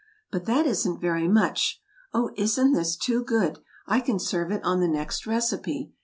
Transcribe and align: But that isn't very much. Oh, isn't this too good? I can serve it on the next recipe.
But 0.31 0.45
that 0.45 0.65
isn't 0.65 0.99
very 0.99 1.27
much. 1.27 1.79
Oh, 2.11 2.31
isn't 2.35 2.71
this 2.73 2.95
too 2.97 3.23
good? 3.23 3.59
I 3.85 3.99
can 3.99 4.17
serve 4.17 4.51
it 4.51 4.63
on 4.63 4.79
the 4.79 4.87
next 4.87 5.27
recipe. 5.27 5.91